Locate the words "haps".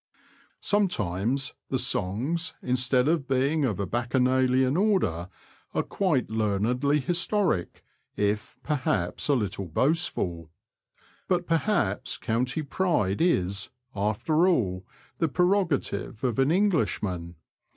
8.77-9.27